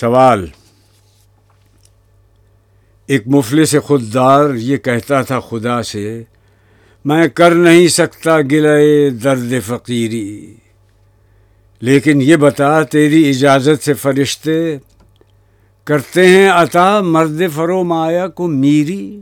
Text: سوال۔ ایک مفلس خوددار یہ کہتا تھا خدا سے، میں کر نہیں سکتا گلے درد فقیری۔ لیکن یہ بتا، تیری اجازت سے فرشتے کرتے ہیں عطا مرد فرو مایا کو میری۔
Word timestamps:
سوال۔ 0.00 0.46
ایک 3.06 3.22
مفلس 3.26 3.76
خوددار 3.84 4.54
یہ 4.54 4.76
کہتا 4.76 5.22
تھا 5.22 5.40
خدا 5.40 5.82
سے، 5.82 6.22
میں 7.04 7.28
کر 7.28 7.54
نہیں 7.54 7.88
سکتا 7.88 8.40
گلے 8.40 9.10
درد 9.10 9.52
فقیری۔ 9.66 10.54
لیکن 11.80 12.22
یہ 12.22 12.36
بتا، 12.36 12.82
تیری 12.82 13.30
اجازت 13.30 13.84
سے 13.84 13.94
فرشتے 13.94 14.78
کرتے 15.84 16.26
ہیں 16.28 16.50
عطا 16.50 17.00
مرد 17.00 17.42
فرو 17.54 17.84
مایا 17.84 18.28
کو 18.28 18.46
میری۔ 18.46 19.16